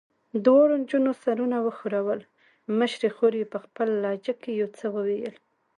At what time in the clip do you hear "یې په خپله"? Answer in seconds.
3.39-3.93